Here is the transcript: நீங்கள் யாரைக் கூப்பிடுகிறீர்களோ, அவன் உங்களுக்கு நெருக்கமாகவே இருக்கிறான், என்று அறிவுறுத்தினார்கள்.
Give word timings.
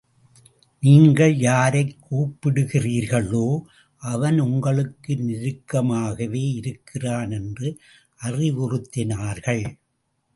நீங்கள் 0.79 1.35
யாரைக் 1.35 1.97
கூப்பிடுகிறீர்களோ, 2.11 3.61
அவன் 3.97 4.39
உங்களுக்கு 4.39 5.13
நெருக்கமாகவே 5.13 6.53
இருக்கிறான், 6.53 7.31
என்று 7.31 7.79
அறிவுறுத்தினார்கள். 8.23 9.77